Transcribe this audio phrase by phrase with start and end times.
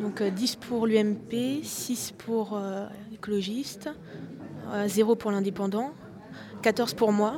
[0.00, 2.60] Donc 10 pour l'UMP, 6 pour
[3.10, 3.90] l'écologiste,
[4.86, 5.92] 0 pour l'indépendant,
[6.62, 7.36] 14 pour moi.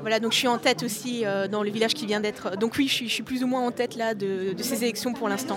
[0.00, 2.56] Voilà, donc je suis en tête aussi dans le village qui vient d'être.
[2.56, 5.56] Donc oui, je suis, plus ou moins en tête là de, ces élections pour l'instant.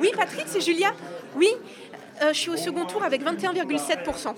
[0.00, 0.92] Oui, Patrick, c'est Julia.
[1.34, 1.96] Oui, euh,
[2.28, 4.34] je suis au second tour avec 21,7%.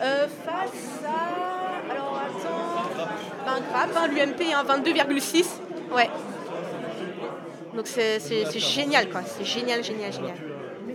[0.00, 1.92] Euh, face à.
[1.92, 3.08] Alors attends.
[3.44, 5.46] Ben, grave, hein, l'UMP, hein, 22,6.
[5.94, 6.08] Ouais.
[7.74, 9.22] Donc c'est génial, quoi.
[9.24, 10.36] C'est génial, génial, génial.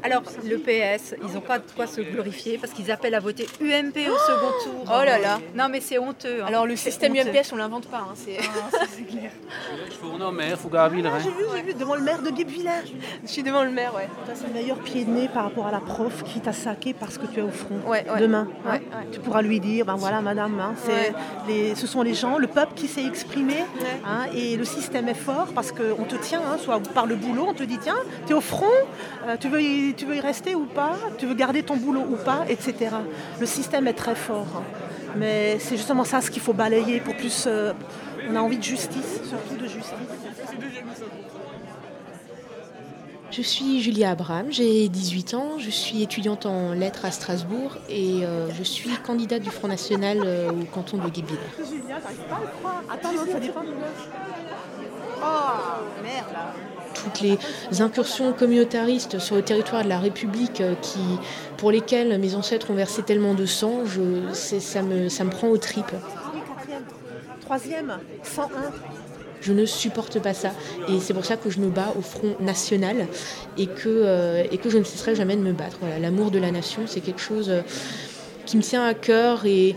[0.01, 3.47] Alors, le PS, ils n'ont pas de quoi se glorifier parce qu'ils appellent à voter
[3.61, 4.83] UMP au second tour.
[4.85, 6.41] Oh là là Non, mais c'est honteux.
[6.41, 6.47] Hein.
[6.47, 7.99] Alors, le système UMPS, on ne l'invente pas.
[7.99, 9.31] Hein, c'est ah, clair.
[10.31, 11.07] maire, Fougarville.
[11.07, 12.69] Ah, j'ai vu, j'ai vu, devant le maire de Guebwiller.
[13.23, 14.07] Je suis devant le maire, ouais.
[14.33, 17.17] C'est le meilleur pied de nez par rapport à la prof qui t'a saqué parce
[17.17, 17.79] que tu es au front.
[17.85, 18.79] Ouais, Demain, hein.
[19.11, 21.13] tu pourras lui dire, ben voilà, madame, c'est
[21.47, 23.55] les, ce sont les gens, le peuple qui s'est exprimé.
[24.33, 27.63] et le système est fort parce qu'on te tient, soit par le boulot, on te
[27.63, 28.65] dit, tiens, tu es au front,
[29.27, 29.61] euh, tu veux
[29.91, 32.95] tu veux y rester ou pas, tu veux garder ton boulot ou pas, etc.
[33.39, 34.63] Le système est très fort.
[35.17, 37.45] Mais c'est justement ça ce qu'il faut balayer pour plus.
[37.47, 37.73] Euh,
[38.29, 39.93] on a envie de justice, surtout de justice.
[43.35, 48.23] Je suis Julia Abraham, j'ai 18 ans, je suis étudiante en lettres à Strasbourg et
[48.23, 51.39] euh, je suis candidate du Front National euh, au canton de Guébillère.
[51.57, 52.83] Julia, pas à le croire?
[52.91, 53.69] Attends, non, ça dépend de
[55.19, 56.27] Oh, merde
[56.93, 57.37] toutes les
[57.81, 60.99] incursions communautaristes sur le territoire de la République euh, qui,
[61.57, 65.47] pour lesquelles mes ancêtres ont versé tellement de sang, je, ça, me, ça me prend
[65.49, 65.95] aux tripes.
[67.41, 68.47] Troisième, 101.
[69.41, 70.51] Je ne supporte pas ça.
[70.87, 73.07] Et c'est pour ça que je me bats au front national
[73.57, 75.77] et que, euh, et que je ne cesserai jamais de me battre.
[75.81, 77.61] Voilà, L'amour de la nation, c'est quelque chose euh,
[78.45, 79.75] qui me tient à cœur et,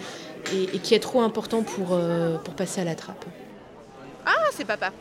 [0.53, 1.99] et, qui est trop important pour,
[2.45, 3.25] pour passer à la trappe.
[4.25, 4.93] Ah, c'est papa.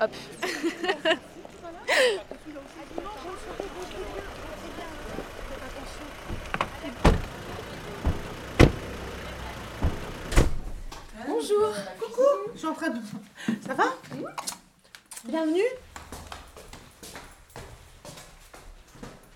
[0.00, 0.10] Hop.
[11.26, 11.74] Bonjour.
[12.00, 12.22] Coucou.
[12.54, 12.98] Je suis en train de.
[13.66, 13.84] Ça va?
[15.24, 15.60] Bienvenue.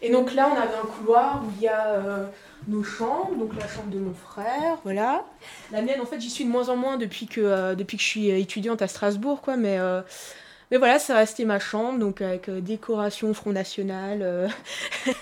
[0.00, 2.26] Et donc là, on avait un couloir où il y a euh,
[2.68, 5.24] nos chambres, donc la chambre de mon frère, voilà.
[5.72, 8.02] La mienne, en fait, j'y suis de moins en moins depuis que, euh, depuis que
[8.02, 10.02] je suis étudiante à Strasbourg, quoi, mais euh,
[10.70, 14.20] mais voilà, c'est resté ma chambre, donc avec euh, décoration Front National.
[14.22, 14.48] Euh.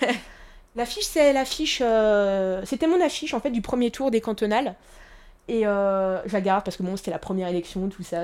[0.75, 1.81] l'affiche, c'est l'affiche.
[1.83, 4.75] Euh, c'était mon affiche en fait du premier tour des cantonales.
[5.47, 8.23] Et je la garde parce que bon, c'était la première élection, tout ça.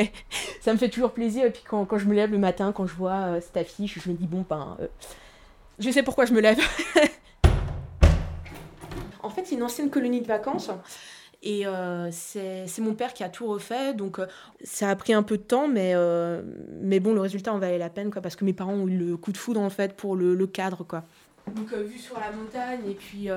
[0.60, 1.46] ça me fait toujours plaisir.
[1.46, 4.10] Et puis quand, quand, je me lève le matin, quand je vois cette affiche, je
[4.10, 4.76] me dis bon, ben.
[5.78, 6.58] je sais pourquoi je me lève.
[9.22, 10.70] en fait, c'est une ancienne colonie de vacances.
[11.42, 14.26] Et euh, c'est mon père qui a tout refait, donc euh,
[14.64, 16.42] ça a pris un peu de temps, mais, euh,
[16.80, 18.96] mais bon, le résultat en valait la peine, quoi, parce que mes parents ont eu
[18.96, 21.04] le coup de foudre, en fait, pour le, le cadre, quoi.
[21.46, 23.28] Donc, vue sur la montagne, et puis...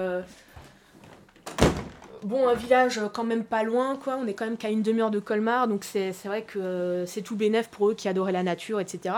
[2.23, 4.17] bon, un village quand même pas loin, quoi.
[4.19, 7.35] On est quand même qu'à une demi-heure de Colmar, donc c'est vrai que c'est tout
[7.35, 9.16] bénef pour eux qui adoraient la nature, etc.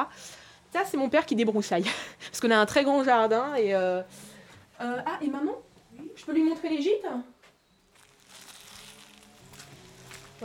[0.73, 1.85] Ça, c'est mon père qui débroussaille,
[2.19, 3.73] parce qu'on a un très grand jardin, et...
[3.73, 4.03] ah,
[5.21, 5.53] et maman?
[6.15, 7.05] Je peux lui montrer les gîtes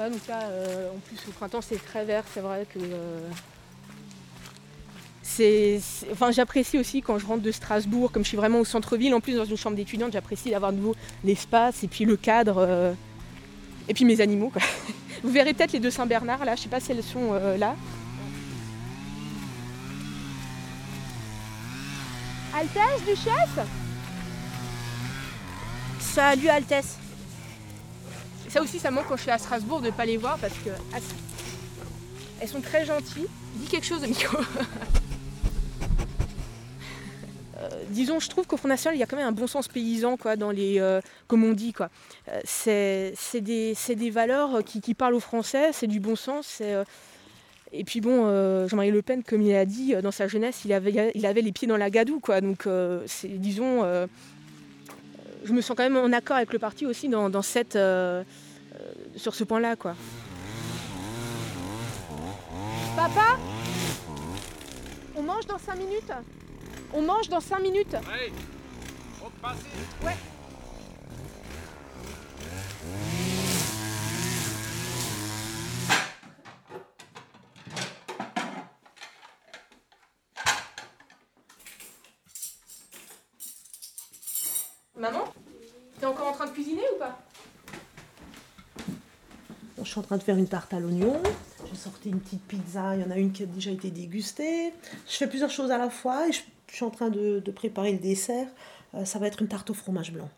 [0.07, 2.25] donc là, euh, en plus, au printemps, c'est très vert.
[2.33, 2.79] C'est vrai que.
[2.79, 3.29] Euh,
[5.23, 9.15] c'est, enfin, j'apprécie aussi quand je rentre de Strasbourg, comme je suis vraiment au centre-ville,
[9.15, 12.59] en plus dans une chambre d'étudiante, j'apprécie d'avoir de nouveau l'espace et puis le cadre.
[12.59, 12.93] Euh,
[13.89, 14.53] et puis mes animaux.
[15.23, 17.75] Vous verrez peut-être les deux Saint-Bernard là, je sais pas si elles sont là.
[22.55, 23.67] Altesse, Duchesse?
[25.99, 26.99] Salut Altesse
[28.49, 30.55] ça aussi, ça manque quand je suis à Strasbourg de ne pas les voir parce
[30.55, 30.99] que ah,
[32.41, 33.27] elles sont très gentilles.
[33.55, 34.39] Dis quelque chose, Miko.
[37.61, 39.67] Euh, disons, je trouve qu'au Front National, il y a quand même un bon sens
[39.67, 41.91] paysan, quoi, dans les, euh, comme on dit, quoi.
[42.29, 46.63] Euh, c'est des, des, valeurs qui, parlent aux Français, c'est du bon sens.
[47.73, 48.27] Et puis bon,
[48.69, 51.51] Jean-Marie Le Pen, comme il a dit, dans sa jeunesse, il avait, il avait les
[51.51, 52.41] pieds dans la gadoue, quoi.
[52.41, 52.69] Donc,
[53.25, 53.83] disons,
[55.45, 58.23] je me sens quand même en accord avec le parti aussi dans, cette, euh,
[58.75, 59.77] euh, sur ce point-là.
[59.77, 59.95] quoi.
[62.97, 63.39] Papa
[65.17, 66.13] On mange dans 5 minutes
[66.93, 68.33] On mange dans 5 minutes Ouais.
[70.05, 70.17] Ouais.
[84.99, 85.25] Maman
[86.01, 87.19] T'es encore en train de cuisiner ou pas
[89.77, 91.21] Bon, je suis en train de faire une tarte à l'oignon.
[91.69, 92.95] J'ai sorti une petite pizza.
[92.95, 94.73] Il y en a une qui a déjà été dégustée.
[95.09, 96.41] Je fais plusieurs choses à la fois et je,
[96.73, 98.47] suis en train de, préparer le dessert.
[98.95, 100.31] Euh, ça va être une tarte au fromage blanc.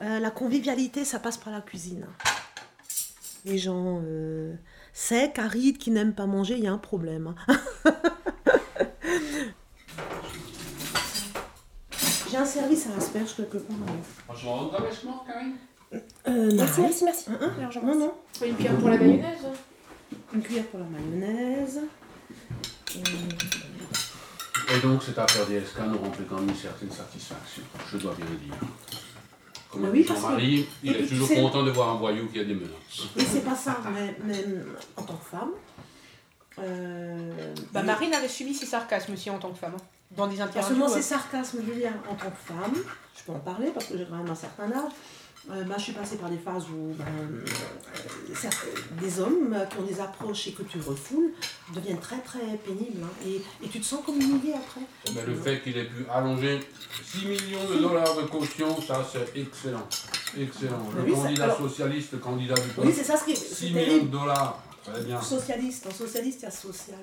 [0.00, 2.06] Euh, la convivialité, ça passe par la cuisine.
[3.44, 4.54] Les gens euh,
[4.94, 7.34] secs, arides, qui n'aiment pas manger, il y a un problème.
[7.46, 7.60] hein.
[12.30, 13.76] J'ai un service à l'asperge quelque part.
[15.92, 17.24] Euh, Merci, merci, merci.
[17.30, 17.52] Hein, hein.
[17.60, 17.86] Largement.
[17.94, 18.14] Non, non.
[18.46, 19.38] Une cuillère pour la mayonnaise
[20.32, 21.80] Une cuillère pour la mayonnaise.
[24.72, 28.26] Et donc, cette affaire DSK nous remplit quand même une certaine satisfaction, je dois bien
[28.30, 28.54] le dire.
[29.70, 32.38] Comme Ah oui, parce que- Jean-Marie, il est toujours content de voir un voyou qui
[32.40, 33.08] a des menaces.
[33.16, 34.44] Et c'est pas ça, mais, mais
[34.96, 35.50] en tant que femme.
[36.60, 39.74] euh, Bah Marine avait subi ses sarcasmes aussi en tant que femme.
[39.76, 39.82] hein.
[40.16, 40.68] Dans des Pas interviews.
[40.70, 42.74] seulement euh, ces sarcasmes, je veux dire, en tant que femme,
[43.16, 44.92] je peux en parler parce que j'ai quand même un certain âge.
[45.50, 47.44] Euh, bah, je suis passée par des phases où ben, euh,
[49.00, 51.32] des hommes qui ont des approches et que tu refoules
[51.74, 53.02] deviennent très très pénibles.
[53.02, 54.82] hein, et, et tu te sens comme humilié après.
[55.14, 56.60] Mais le fait qu'il ait pu allonger
[57.04, 59.88] 6 millions de dollars de caution, ça c'est excellent.
[60.38, 60.86] Excellent.
[60.94, 63.54] Le Oui, candidat socialiste, le candidat du Oui, peuple, c'est ça ce qui est, 6
[63.54, 64.62] c'est millions de dollars.
[64.84, 65.20] Très bien.
[65.20, 66.98] Socialiste, en socialiste, il y a social.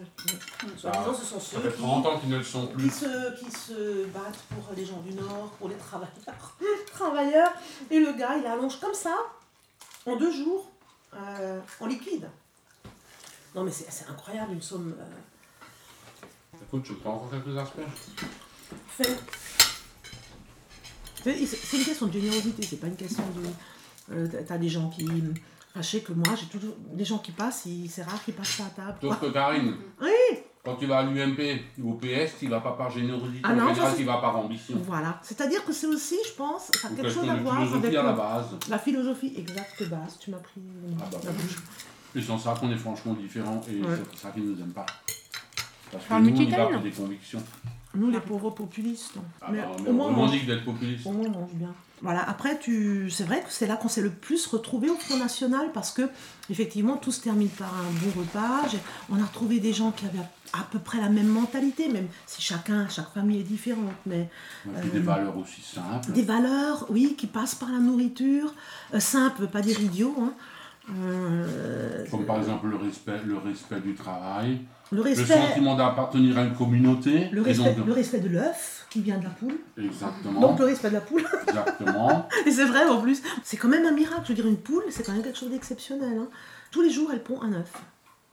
[0.77, 2.67] Soit Ça- disant, ce sont Ça ceux fait qui, 30 ans qu'ils ne le sont
[2.67, 2.89] qui, plus.
[2.89, 6.57] se, qui se battent pour les gens du Nord, pour les travailleurs.
[6.91, 7.51] travailleurs.
[7.91, 9.15] Et le gars, il allonge comme ça,
[10.07, 10.71] en deux jours,
[11.13, 12.27] euh, en liquide.
[13.55, 14.95] Non, mais c'est incroyable, une somme.
[14.99, 17.57] euh, Écoute, je prends encore quelques
[18.89, 19.17] fait.
[21.23, 24.13] C'est une question de générosité, c'est pas une question de.
[24.15, 25.05] euh, t'as- T'as des gens qui.
[25.81, 26.75] Sais que moi, j'ai toujours.
[26.93, 28.97] Des gens qui passent, ils- c'est rare qu'ils passent pas à table.
[29.01, 30.39] Sauf que Karine, Oui.
[30.63, 33.69] quand tu vas à l'UMP ou au PS, tu vas pas par générosité, Ah non,
[33.73, 34.75] général, tu vas par ambition.
[34.85, 35.19] Voilà.
[35.23, 37.69] C'est-à-dire que c'est aussi, je pense, ça a Ou quelque chose à voir avec.
[37.69, 38.45] philosophie à la base.
[38.69, 40.61] La philosophie exacte base, tu m'as pris
[40.99, 41.37] Ah bah la oui.
[41.37, 41.57] bouche.
[42.15, 43.87] Et c'est en ça qu'on est franchement différents et Ouais.
[44.13, 44.85] c'est ça qu'ils nous aiment pas.
[45.91, 47.43] Parce que nous, on y va pour des convictions.
[47.95, 49.13] Nous, les pauvres populistes.
[49.41, 51.05] Ah mais bah, mais au on moins, on revendique d'être populiste.
[51.07, 51.73] au moins, on mange bien.
[52.01, 53.09] Voilà, après, tu...
[53.09, 56.03] c'est vrai que c'est là qu'on s'est le plus retrouvé au Front National parce que,
[56.47, 58.67] effectivement, tout se termine par un bon repas.
[59.09, 60.19] On a retrouvé des gens qui avaient
[60.53, 64.29] à peu près la même mentalité, même si chacun, chaque famille est différente, mais
[64.81, 66.11] puis des Euh, valeurs aussi simples.
[66.11, 68.53] des valeurs, oui, qui passent par la nourriture.
[68.93, 70.13] Euh, simple, pas dire idiot.
[70.21, 70.33] Hein.
[70.95, 74.59] Euh, Comme par exemple le respect, le respect du travail,
[74.91, 77.29] le le respect, sentiment d'appartenir à une communauté.
[77.31, 79.57] le respect, donc- le respect de l'œuf qui vient de la poule.
[79.77, 80.39] Exactement.
[80.39, 81.25] Donc le respect de la poule.
[81.47, 82.27] Exactement.
[82.45, 83.21] Et c'est vrai en plus.
[83.43, 84.21] C'est quand même un miracle.
[84.23, 86.17] Je veux dire, une poule, c'est quand même quelque chose d'exceptionnel.
[86.17, 86.27] hein.
[86.71, 87.73] Tous les jours, elle pond un œuf.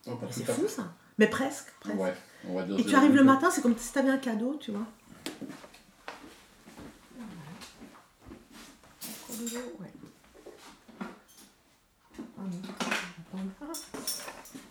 [0.07, 0.85] Oh, Et C'est fou ça.
[1.19, 1.73] Mais presque.
[1.81, 1.99] presque.
[1.99, 2.15] Ouais,
[2.49, 4.57] on va dire Et tu arrives le matin, c'est comme si tu avais un cadeau,
[4.61, 4.87] tu vois.
[9.81, 9.93] Ouais.
[12.39, 12.43] Ah.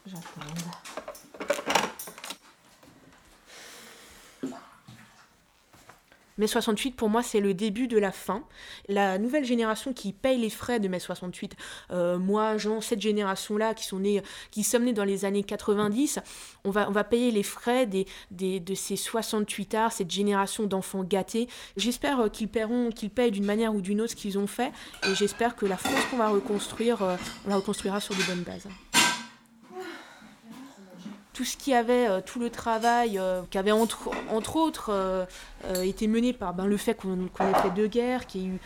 [0.06, 1.03] J'attends.
[6.44, 8.44] Mai 68, pour moi, c'est le début de la fin.
[8.90, 11.56] La nouvelle génération qui paye les frais de mai 68,
[11.92, 16.20] euh, moi, Jean, cette génération-là, qui sont nés, qui sommes nés dans les années 90,
[16.66, 20.66] on va, on va payer les frais des, des- de ces 68 arts, cette génération
[20.66, 21.48] d'enfants gâtés.
[21.78, 24.74] J'espère euh, qu'ils paieront, qu'ils payent d'une manière ou d'une autre ce qu'ils ont fait,
[25.10, 28.44] et j'espère que la France qu'on va reconstruire, euh, on la reconstruira sur de bonnes
[28.44, 28.68] bases
[31.34, 35.26] tout ce qui avait, euh, tout le travail euh, qui avait entre, entre autres euh,
[35.84, 38.60] été mené par ben, le fait qu'on ait fait deux guerres, qu'il y ait eu,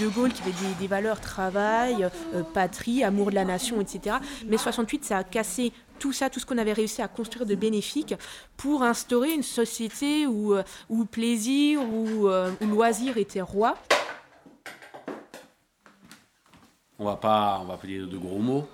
[0.00, 2.08] De Gaulle qui avait des, valeurs travail,
[2.54, 4.16] patrie, amour de la nation, etc.
[4.46, 7.54] Mais 68, ça a cassé tout ça, tout ce qu'on avait réussi à construire de
[7.54, 8.14] bénéfique
[8.56, 10.54] pour instaurer une société où,
[10.88, 13.76] où plaisir, où, où loisir était roi.
[16.98, 18.66] On va pas, on va pas dire de gros mots,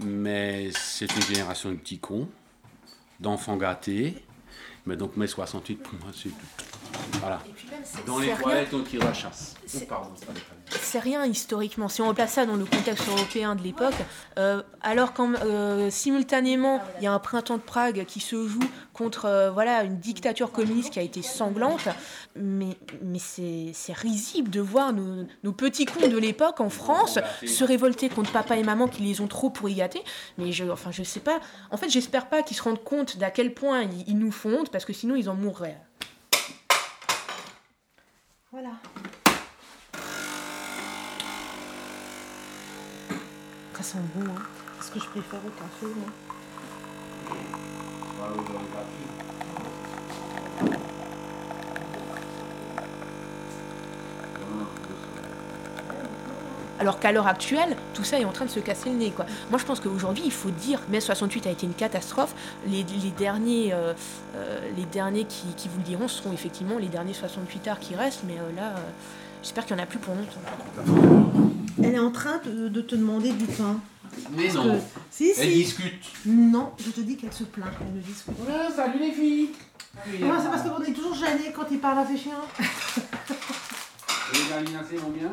[0.00, 2.28] mais c'est une génération de petits cons,
[3.20, 4.14] d'enfants gâtés.
[4.86, 6.65] Mais donc mai 68 pour moi c'est tout.
[7.26, 7.40] Voilà.
[7.48, 9.54] Et puis même, c'est- Dans les rien- toilettes on tire la chasse.
[9.66, 11.88] C'est- Oh, rien historiquement.
[11.88, 13.94] Si on replace ça dans le contexte européen de l'époque,
[14.38, 18.60] euh, alors quand euh, simultanément il y a un printemps de Prague qui se joue
[18.92, 21.88] contre euh, voilà une dictature communiste qui a été sanglante,
[22.34, 27.64] mais, mais c'est risible de voir nos, nos petits cons de l'époque en France se
[27.64, 30.02] révolter contre papa et maman qui les ont trop pourri gâtés.
[30.38, 31.40] Mais je, enfin, je sais pas.
[31.70, 34.60] En fait, j'espère pas qu'ils se rendent compte d'à quel point ils, ils nous font
[34.60, 35.78] honte parce que sinon ils en mourraient.
[38.58, 38.70] Voilà.
[43.74, 44.42] Ça sent bon, hein.
[44.80, 46.08] C'est ce que je préfère au café, moi.
[56.86, 59.10] Alors qu'à l'heure actuelle, tout ça est en train de se casser le nez.
[59.10, 59.26] Quoi.
[59.50, 62.32] Moi, je pense qu'aujourd'hui, il faut dire, mai 68 a été une catastrophe.
[62.68, 63.92] Les, derniers, euh,
[64.36, 68.22] euh, les derniers qui, vous le diront seront effectivement les derniers 68 heures qui restent,
[68.24, 68.76] mais euh, là,
[69.42, 70.38] j'espère qu'il n'y en a plus pour longtemps.
[71.82, 73.80] Elle est en train de, te demander du pain.
[74.36, 74.80] Mais non.
[75.10, 76.04] Si, elle discute.
[76.24, 78.32] Non, je te dis qu'elle se plaint qu'elle ne discute.
[78.38, 79.48] Voilà, salut les filles.
[80.04, 82.42] c'est parce qu'on est toujours gêné quand il parle à ses chiens.
[84.32, 85.32] Les galinas, c'est vont bien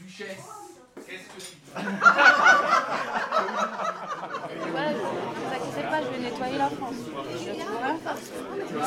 [0.00, 0.48] Duchesse,
[1.06, 1.56] qu'est-ce que tu
[5.90, 6.58] Pas, je vais nettoyer.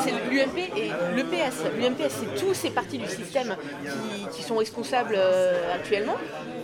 [0.02, 1.64] C'est l'UMP et l'EPS.
[1.78, 3.56] L'UMPS, c'est tous ces partis du système
[4.32, 6.16] qui, sont responsables euh, actuellement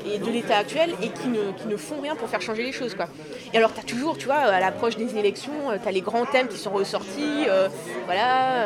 [0.06, 2.94] et de l'état actuel et qui ne, font rien pour faire changer les choses.
[2.94, 3.08] Quoi.
[3.52, 6.00] Et alors, tu as toujours, tu vois, à l'approche des élections, euh, tu as les
[6.00, 7.68] grands thèmes qui sont ressortis, euh,
[8.06, 8.64] voilà,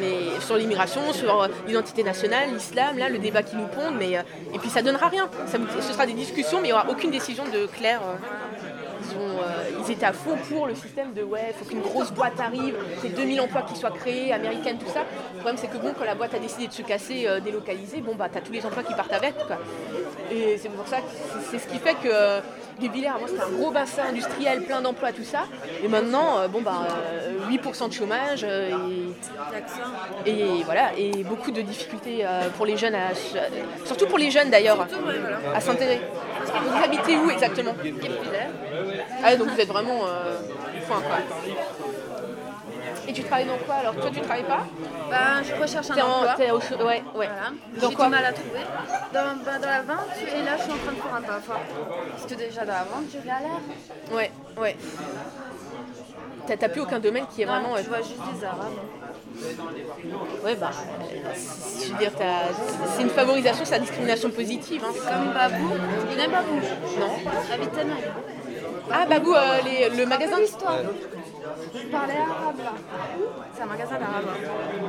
[0.00, 4.58] mais sur l'immigration, sur l'identité nationale, l'islam, là, le débat qui nous pond, mais et
[4.58, 5.28] puis ça donnera rien.
[5.46, 8.00] ce sera des discussions, mais il n'y aura aucune décision de claire.
[9.20, 12.76] Euh, ils, étaient à fond pour le système de ouais, faut qu'une grosse boîte arrive,
[13.02, 15.00] c'est 2000 emplois qui soient créés, américaines, tout ça.
[15.34, 18.00] Le problème, c'est que bon, quand la boîte a décidé de se casser, euh, délocaliser,
[18.00, 19.34] bon, bah, t'as tous les emplois qui partent avec.
[20.30, 21.10] Et c'est pour ça que
[21.50, 22.40] c'est ce qui fait que
[22.88, 25.44] euh, Villers, avant, c'était un gros bassin industriel, plein d'emplois, tout ça.
[25.82, 26.86] Et maintenant, bon, bah,
[27.48, 28.70] 8% de chômage et,
[30.26, 32.96] et, voilà, et beaucoup de difficultés pour les jeunes,
[33.84, 34.86] surtout pour les jeunes d'ailleurs,
[35.54, 36.00] à s'intégrer.
[36.44, 37.74] Vous habitez où exactement?
[39.22, 40.38] Ah donc vous êtes vraiment euh,
[40.86, 41.00] quoi.
[43.10, 44.64] Et tu travailles dans quoi alors Toi tu travailles pas
[45.10, 46.36] ben, Je recherche un emploi.
[46.38, 46.86] En, au...
[46.86, 47.28] Ouais, ouais.
[47.80, 48.60] J'ai du mal à trouver.
[49.12, 51.48] Dans, ben, dans, la vente et là je suis en train de faire un taf.
[51.48, 53.60] Parce que déjà dans la vente je galère.
[54.12, 54.76] Ouais, ouais.
[56.46, 57.74] T'as plus aucun domaine qui est vraiment.
[57.78, 58.78] Tu vois juste des arabes.
[60.44, 60.70] Ouais, bah,
[61.82, 62.12] je veux dire,
[62.96, 64.82] c'est une favorisation, c'est la discrimination positive.
[64.84, 64.92] Hein.
[64.92, 65.74] Comme Babou,
[66.12, 66.54] il aime Babou
[67.00, 67.10] Non.
[68.92, 70.78] Ah, Babou, euh, les, le magasin d'histoire.
[71.72, 72.72] Je parlais arabe là.
[73.54, 74.24] C'est un magasin d'arabe.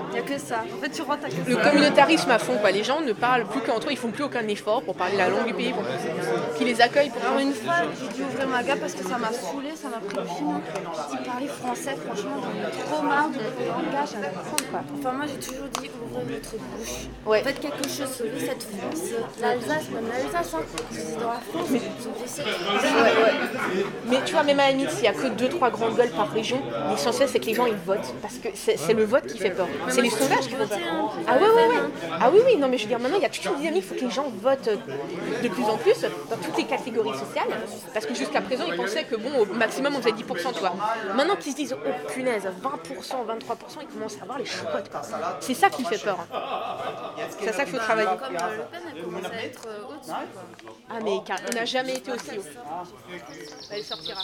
[0.09, 0.63] Il n'y a que ça.
[0.75, 2.71] En fait, tu rentres à que Le communautarisme à fond, quoi.
[2.71, 5.29] Les gens ne parlent plus qu'entre eux, ils font plus aucun effort pour parler la
[5.29, 5.83] langue du pays, pour
[6.57, 7.09] qu'ils les accueillent.
[7.09, 9.89] Pour Alors, une fois, j'ai dû ouvrir ma gare parce que ça m'a saoulé, ça
[9.89, 10.61] m'a pris le film.
[11.11, 14.81] J'ai dit parler français, franchement, j'en ai trop marre de langage à apprendre, quoi.
[14.97, 17.07] Enfin, moi, j'ai toujours dit ouvrez votre bouche.
[17.25, 17.43] Ouais.
[17.43, 19.01] Faites quelque chose, sauvez cette France.
[19.39, 20.63] L'Alsace, même l'Alsace, hein.
[20.91, 21.79] Vous dans la France, mais...
[21.79, 23.85] Ouais, ouais.
[24.07, 26.61] Mais tu vois, même à limite, s'il n'y a que 2-3 grandes gueules par région,
[26.89, 28.13] l'essentiel c'est que les gens ils votent.
[28.21, 29.67] Parce que c'est le vote qui fait peur.
[29.89, 30.79] C'est les sondages qui font peur.
[31.27, 31.81] Ah ouais, ouais, ouais.
[32.19, 33.83] Ah oui, oui, non, mais je veux dire, maintenant il y a toute une dynamique,
[33.85, 34.69] il faut que les gens votent
[35.43, 37.49] de plus en plus dans toutes les catégories sociales.
[37.93, 40.73] Parce que jusqu'à présent, ils pensaient que bon, au maximum on faisait 10%, toi.
[41.15, 44.89] Maintenant qu'ils se disent, oh punaise, 20%, 23%, ils commencent à avoir les chocottes.
[45.39, 46.19] C'est ça qui fait peur.
[47.39, 48.09] C'est à ça qu'il faut travailler.
[48.19, 50.11] Comme euh, Le Pen, elle commence à être euh, au-dessus.
[50.89, 52.43] Ah, mais on n'a jamais été aussi haut.
[53.71, 54.21] Elle sortira.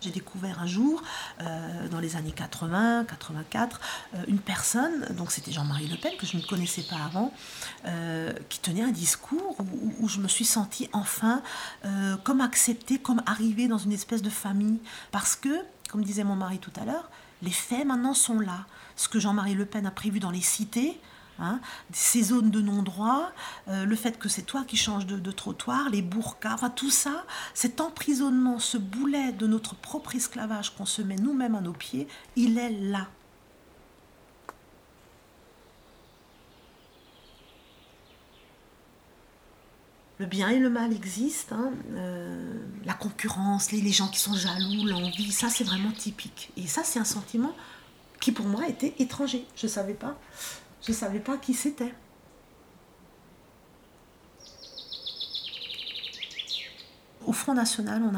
[0.00, 1.02] J'ai découvert un jour,
[1.42, 3.80] euh, dans les années 80, 84,
[4.14, 7.34] euh, une personne, donc c'était Jean-Marie Le Pen, que je ne connaissais pas avant,
[7.84, 9.56] euh, qui tenait un discours
[10.00, 11.42] où, je me suis sentie enfin
[12.24, 14.80] comme acceptée, comme arrivée dans une espèce de famille.
[15.12, 17.10] Parce que, comme disait mon mari tout à l'heure,
[17.42, 18.66] les faits maintenant sont là.
[18.96, 21.00] Ce que Jean-Marie Le Pen a prévu dans les cités,
[21.40, 23.32] Hein, ces zones de non-droit,
[23.68, 27.24] euh, le fait que c'est toi qui changes de, trottoir, les burkas, enfin tout ça,
[27.54, 32.06] cet emprisonnement, ce boulet de notre propre esclavage qu'on se met nous-mêmes à nos pieds,
[32.36, 33.08] il est là.
[40.18, 41.56] le bien et le mal existent.
[41.56, 41.72] Hein.
[41.94, 46.52] Euh, la concurrence, les, les, gens qui sont jaloux, l'envie, ça c'est vraiment typique.
[46.58, 47.56] Et ça c'est un sentiment
[48.20, 49.46] qui pour moi était étranger.
[49.56, 50.18] Je ne savais pas.
[50.82, 51.92] Je ne savais pas qui c'était.
[57.26, 58.16] Au Front National, on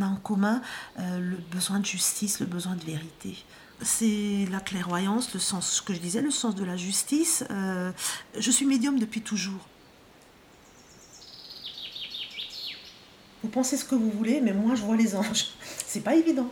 [0.00, 0.62] a, en commun
[0.98, 3.36] euh, le besoin de justice, le besoin de vérité.
[3.82, 7.44] C'est la clairvoyance, le sens, ce que je disais, le sens de la justice.
[7.50, 7.92] Euh,
[8.38, 9.68] je suis médium depuis toujours.
[13.42, 15.48] Vous pensez ce que vous voulez, mais moi je vois les anges.
[15.86, 16.50] C'est pas évident.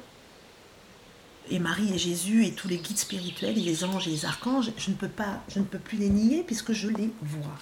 [1.51, 4.73] Et Marie et Jésus et tous les guides spirituels et les anges et les archanges,
[4.77, 7.59] je ne peux pas, je ne peux plus les nier puisque je les vois.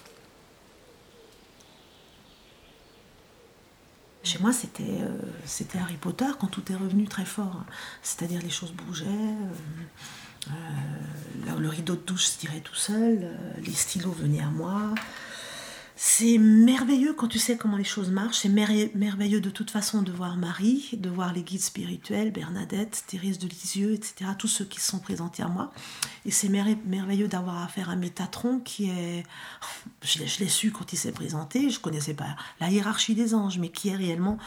[4.23, 7.63] Chez moi, c'était euh, Harry Potter quand tout est revenu très fort.
[8.03, 13.27] C'est-à-dire les choses bougeaient, euh, euh, le rideau de douche se tirait tout seul,
[13.63, 14.93] les stylos venaient à moi,
[16.03, 18.39] c'est merveilleux quand tu sais comment les choses marchent.
[18.39, 23.37] C'est merveilleux de toute façon de voir Marie, de voir les guides spirituels, Bernadette, Thérèse
[23.37, 24.31] de Lisieux, etc.
[24.35, 25.71] Tous ceux qui se sont présentés à moi.
[26.25, 29.23] Et c'est merveilleux d'avoir affaire à Métatron qui est.
[30.01, 31.69] Je l'ai su quand il s'est présenté.
[31.69, 34.39] Je connaissais pas la hiérarchie des anges, mais qui est réellement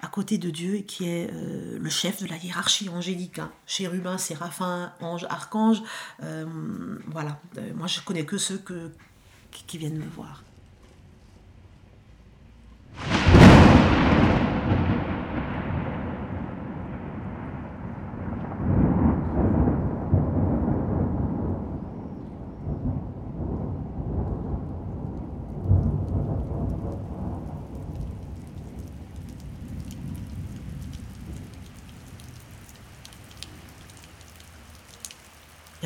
[0.00, 3.38] à côté de Dieu et qui est euh, le chef de la hiérarchie angélique.
[3.38, 3.52] Hein.
[3.66, 5.80] Chérubin, séraphin, ange, archange.
[6.24, 6.44] Euh,
[7.06, 7.38] voilà.
[7.56, 8.60] Euh, moi, je connais que ceux
[9.52, 10.42] qui viennent me voir.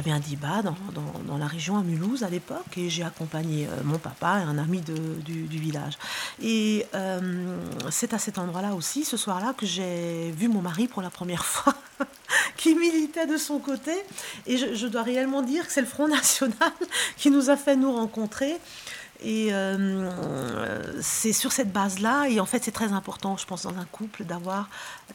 [0.02, 3.98] Avait un débat dans, la région à Mulhouse à l'époque et j'ai accompagné euh, mon
[3.98, 5.96] papa et un ami du, village.
[6.42, 7.56] Et euh,
[7.88, 11.44] c'est à cet endroit-là aussi, ce soir-là, que j'ai vu mon mari pour la première
[11.44, 11.74] fois,
[12.56, 13.92] qui militait de son côté.
[14.48, 16.72] Et je, dois réellement dire que c'est le Front National
[17.16, 18.56] qui nous a fait nous rencontrer.
[19.24, 23.78] Et euh, c'est sur cette base-là, et en fait c'est très important, je pense, dans
[23.78, 24.68] un couple, d'avoir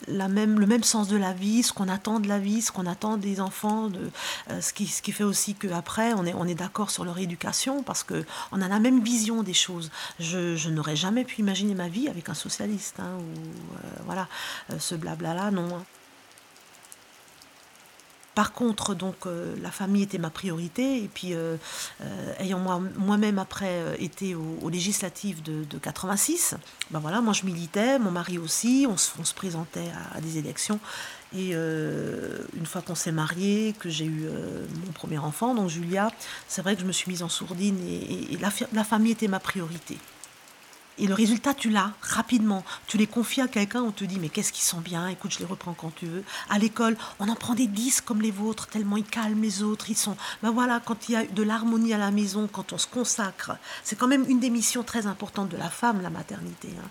[0.07, 2.85] même, le même sens de la vie, ce qu'on attend de la vie, ce qu'on
[2.85, 3.89] attend des enfants,
[4.49, 7.17] euh, ce, qui, ce qui fait aussi qu'après on est, on est d'accord sur leur
[7.19, 9.91] éducation, parce qu'on a la même vision des choses.
[10.19, 14.27] Je, n'aurais jamais pu imaginer ma vie avec un socialiste, hein, ou euh, voilà,
[14.79, 15.67] ce blabla-là, non.
[18.37, 21.03] Par contre, donc, euh, la famille était ma priorité.
[21.03, 21.57] Et puis, euh,
[22.03, 22.59] euh, ayant
[22.95, 26.53] moi-même après été aux, législatives de, 86,
[26.91, 30.79] ben voilà, moi je militais, mon mari aussi, on se, présentait à, des élections.
[31.35, 34.29] Et une fois qu'on s'est marié, que j'ai eu
[34.85, 36.11] mon premier enfant, donc Julia,
[36.47, 39.97] c'est vrai que je me suis mise en sourdine et, la famille était ma priorité.
[40.99, 42.63] Et le résultat, tu l'as rapidement.
[42.87, 45.39] Tu les confies à quelqu'un, on te dit mais qu'est-ce qu'ils sont bien, écoute, je
[45.39, 46.23] les reprends quand tu veux.
[46.49, 49.89] À l'école, on en prend des dix comme les vôtres, tellement ils calment les autres.
[49.89, 50.17] Ils sont.
[50.41, 53.51] Ben voilà, quand il y a de l'harmonie à la maison, quand on se consacre,
[53.83, 56.69] c'est quand même une des missions très importantes de la femme, la maternité.
[56.79, 56.89] Hein.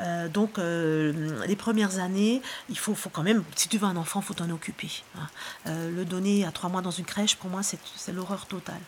[0.00, 3.96] Euh, donc, euh, les premières années, il faut, faut quand même, si tu veux un
[3.96, 4.90] enfant, faut t'en occuper.
[5.16, 5.26] Hein.
[5.66, 8.80] Euh, le donner à trois mois dans une crèche, pour moi, c'est l'horreur totale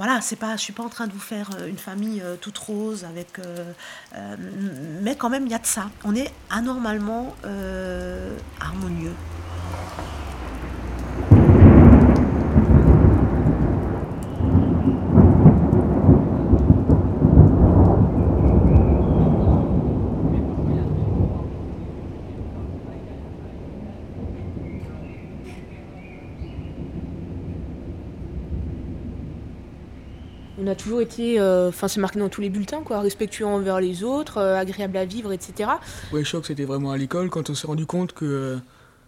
[0.00, 2.34] voilà, c'est pas, je suis pas en train de vous faire euh, une famille euh,
[2.40, 4.34] toute rose avec, euh,
[5.02, 5.90] mais quand même il y a de ça.
[6.04, 7.36] On est anormalement
[8.58, 9.12] harmonieux.
[30.90, 34.38] Toujours été, euh, enfin c'est marqué dans tous les bulletins, quoi, respectueux envers les autres,
[34.38, 35.70] euh, agréable à vivre, etc.
[36.12, 38.56] Ouais, choc, c'était vraiment à l'école quand on s'est rendu compte que, euh,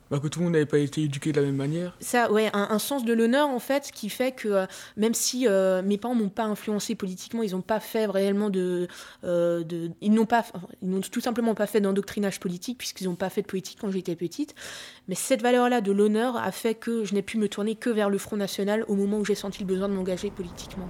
[0.08, 1.96] bah, que tout le monde n'avait pas été éduqué de la même manière.
[1.98, 4.64] Ça, ouais, un, sens de l'honneur en fait, qui fait que
[4.96, 5.48] même si
[5.84, 8.86] mes parents m'ont pas influencé politiquement, ils n'ont pas fait réellement de,
[9.24, 10.44] de ils n'ont pas,
[10.82, 13.90] ils n'ont tout simplement pas fait d'endoctrinage politique puisqu'ils n'ont pas fait de politique quand
[13.90, 14.54] j'étais petite.
[15.08, 18.08] Mais cette valeur-là de l'honneur a fait que je n'ai pu me tourner que vers
[18.08, 20.88] le Front National au moment où j'ai senti le besoin de m'engager politiquement.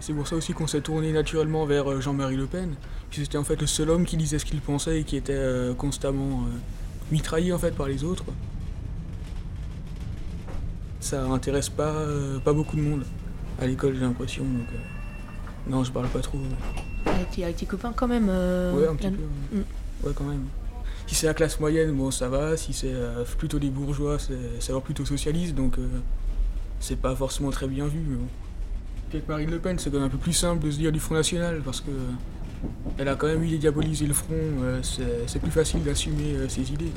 [0.00, 2.74] C'est pour ça aussi qu'on s'est tourné naturellement vers euh, Jean-Marie Le Pen,
[3.10, 5.34] qui c'était en fait le seul homme qui disait ce qu'il pensait et qui était
[5.34, 6.58] euh, constamment euh,
[7.12, 8.24] mitraillé en fait par les autres.
[11.00, 11.94] Ça intéresse pas,
[12.44, 13.04] pas beaucoup de monde
[13.60, 14.44] à l'école j'ai l'impression.
[14.44, 14.66] Donc,
[15.66, 16.38] non, je parle pas trop.
[17.06, 19.56] Avec tes, copains quand même Ouais, un petit peu.
[19.56, 19.62] Mm.
[20.04, 20.44] Ouais, quand même.
[21.06, 22.56] Si c'est la classe moyenne, bon, ça va.
[22.56, 22.94] Si c'est
[23.38, 25.76] plutôt des bourgeois, c'est alors plutôt socialiste, donc
[26.80, 28.18] c'est pas forcément très bien vu.
[29.12, 31.00] Avec Marine Le Pen, c'est quand même un peu plus simple de se dire du
[31.00, 31.90] Front National parce que
[32.96, 36.70] elle a quand même eu diaboliser le front, euh, c'est plus facile d'assumer euh, ses
[36.72, 36.92] idées.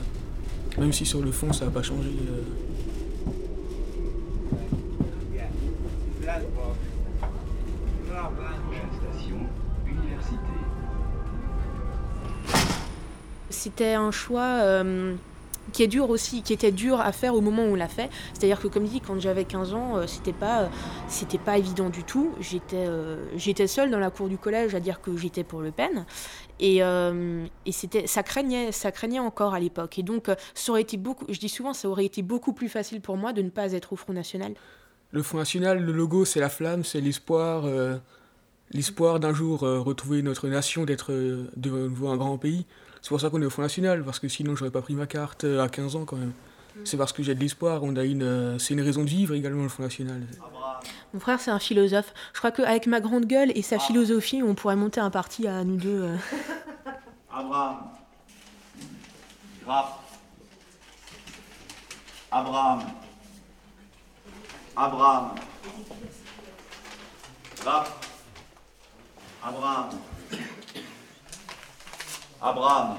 [0.77, 2.09] Même si sur le fond ça n'a pas changé.
[2.09, 2.41] Euh.
[13.49, 14.83] C'était un choix
[15.71, 18.09] qui est dur aussi, qui était dur à faire au moment où on l'a fait.
[18.33, 20.69] C'est-à-dire que comme dit, quand j'avais 15 ans, euh, c'était pas,
[21.07, 22.31] c'était pas évident du tout.
[22.39, 22.87] J'étais,
[23.35, 26.05] j'étais seule dans la cour du collège à dire que j'étais pour Le Pen,
[26.59, 29.99] et, et c'était, ça craignait, ça craignait encore à l'époque.
[29.99, 30.29] Et donc,
[30.97, 33.73] beaucoup, je dis souvent, ça aurait été beaucoup plus facile pour moi de ne pas
[33.73, 34.53] être au Front National.
[35.11, 37.65] Le Front National, le logo, c'est la flamme, c'est l'espoir
[38.73, 42.65] l'espoir d'un jour euh, retrouver notre nation, d'être euh, de nouveau un grand pays.
[43.03, 45.05] C'est pour ça qu'on est au Front National, parce que sinon j'aurais pas pris ma
[45.07, 46.29] carte euh, à 15 ans quand même.
[46.29, 46.79] Mm.
[46.85, 49.63] C'est parce que j'ai de l'espoir, on a une, c'est une raison de vivre également
[49.63, 50.25] le Front National.
[51.13, 52.13] Mon frère c'est un philosophe.
[52.31, 55.65] Je crois qu'avec ma grande gueule et sa philosophie, on pourrait monter un parti à
[55.65, 56.11] nous deux.
[57.29, 57.77] Abraham.
[59.65, 59.99] Graf.
[62.31, 62.83] Abraham.
[64.77, 65.31] Abraham.
[67.61, 68.09] Graf.
[69.43, 69.89] Abraham.
[72.43, 72.97] Abraham.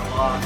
[0.00, 0.40] Abraham.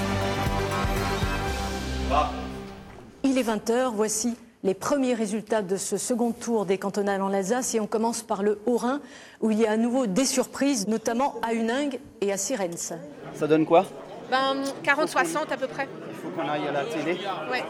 [3.22, 7.74] Il est 20h, voici les premiers résultats de ce second tour des cantonales en Alsace
[7.74, 9.00] et on commence par le Haut-Rhin
[9.42, 12.94] où il y a à nouveau des surprises, notamment à Huningue et à Sirens.
[13.34, 13.84] Ça donne quoi?
[14.30, 15.88] Ben 40-60 à peu près.
[16.08, 17.18] Il faut qu'on aille à la télé.
[17.50, 17.62] Ouais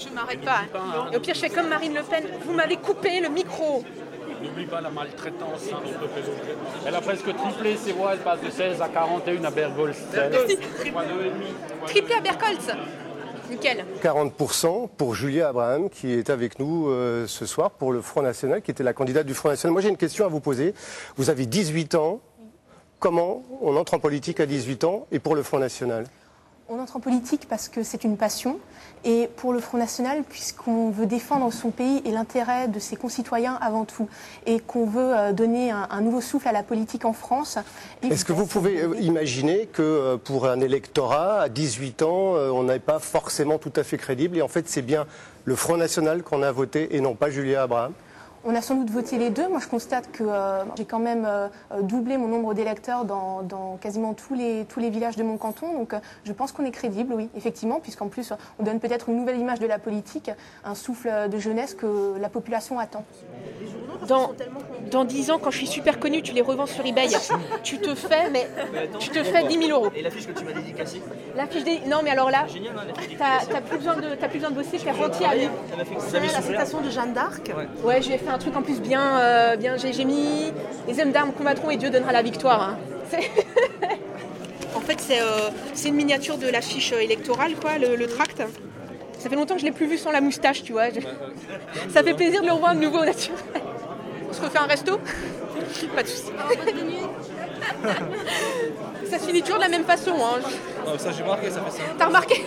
[0.00, 0.62] je ne m'arrête pas.
[0.74, 1.10] Hein.
[1.12, 2.24] Et au pire, je fais comme Marine Le Pen.
[2.44, 3.84] Vous m'avez coupé le micro.
[4.42, 5.68] N'oublie pas la maltraitance.
[5.72, 5.80] Hein,
[6.86, 8.12] elle a presque triplé ses voix.
[8.14, 9.96] Elle passe de 16 à 41 à Bergholz.
[11.86, 12.72] Triplé à Bergholz.
[13.50, 13.84] Nickel.
[14.02, 18.62] 40% pour Julia Abraham qui est avec nous euh, ce soir pour le Front National,
[18.62, 19.72] qui était la candidate du Front National.
[19.72, 20.72] Moi j'ai une question à vous poser.
[21.16, 22.20] Vous avez 18 ans.
[23.00, 26.04] Comment on entre en politique à 18 ans et pour le Front National?
[26.70, 28.58] On entre en politique parce que c'est une passion
[29.04, 33.58] et pour le Front National puisqu'on veut défendre son pays et l'intérêt de ses concitoyens
[33.60, 34.08] avant tout
[34.46, 37.58] et qu'on veut euh, donner un, nouveau souffle à la politique en France.
[38.02, 42.64] Est-ce que vous pouvez euh, imaginer que euh, pour un électorat à 18 ans, on
[42.64, 45.06] n'est pas forcément tout à fait crédible et en fait c'est bien
[45.44, 47.92] le Front National qu'on a voté et non pas Julia Abraham?
[48.44, 49.48] On a sans doute voté les deux.
[49.48, 51.48] Moi, je constate que euh, j'ai quand même euh,
[51.82, 55.72] doublé mon nombre d'électeurs dans, quasiment tous les, tous les villages de mon canton.
[55.72, 59.16] Donc, euh, je pense qu'on est crédible, oui, effectivement, puisqu'en plus, on donne peut-être une
[59.16, 60.30] nouvelle image de la politique,
[60.64, 63.04] un souffle de jeunesse que la population attend.
[64.90, 67.08] Dans 10 ans, quand je suis super connue, tu les revends sur eBay.
[67.62, 68.48] tu te fais, mais
[68.98, 69.90] tu te fais 10 000 euros.
[69.94, 71.00] Et l'affiche que tu m'as dédicacée
[71.36, 71.80] L'affiche des...
[71.86, 75.26] Non, mais alors là, tu n'as plus, besoin de, plus besoin de bosser, es rentier
[75.26, 75.48] à lui.
[75.98, 77.50] C'est la citation de Jeanne d'Arc
[77.84, 79.18] Ouais, je vais faire un truc en plus bien.
[79.18, 80.52] Euh, bien j'ai mis
[80.88, 82.62] Les hommes d'armes combattront et Dieu donnera la victoire.
[82.62, 82.78] Hein.
[84.74, 88.42] en fait, euh, c'est une miniature de l'affiche électorale, quoi, le, tract.
[89.18, 90.84] Ça fait longtemps que je l'ai plus vu sans la moustache, tu vois.
[91.90, 93.59] Ça fait plaisir de le revoir de nouveau naturel.
[94.40, 94.98] Se refait un resto
[95.94, 96.32] Pas de soucis.
[99.10, 100.12] ça se finit toujours de la même façon.
[100.12, 100.40] Hein.
[100.98, 101.82] ça j'ai remarqué, ça fait ça.
[101.98, 102.42] T'as remarqué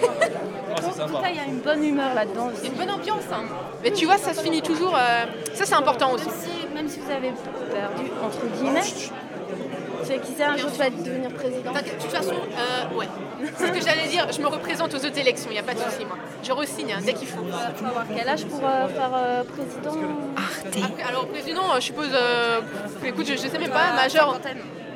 [0.72, 2.50] En tout cas, il y a une bonne humeur là-dedans.
[2.56, 3.24] C'est une bonne ambiance.
[3.32, 3.44] Hein.
[3.84, 4.96] Mais tu vois, ça se finit toujours.
[4.96, 6.30] Euh, ça, c'est important aussi.
[6.74, 7.32] Même si, vous avez
[7.72, 8.82] perdu, entre guillemets,
[10.04, 13.08] c'est qui sait un jour tu vas devenir président De toute façon, euh, ouais.
[13.58, 14.28] C'est ce que j'allais dire.
[14.32, 16.18] Je me représente aux autres élections, il n'y a pas de souci, moi.
[16.44, 17.44] Je ressigne hein, dès qu'il faut.
[17.46, 20.00] Il faut avoir quel âge pour euh, faire président?
[20.86, 22.10] Après, alors, président, je suppose.
[23.06, 24.40] écoute, je, ne sais même pas, majeur.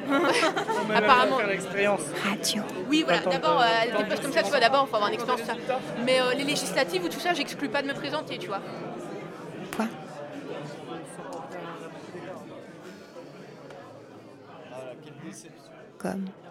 [0.96, 1.38] Apparemment.
[1.38, 2.62] Radio.
[2.90, 3.22] Oui, voilà.
[3.22, 5.46] D'abord, euh, des postes comme ça, tu vois, d'abord, il faut avoir une expérience.
[5.46, 5.54] Ça.
[6.06, 8.62] Mais euh, les législatives ou tout ça, j'exclus pas de me présenter, tu vois.
[15.98, 16.47] Comme.